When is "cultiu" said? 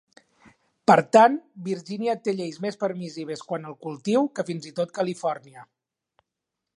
3.87-4.25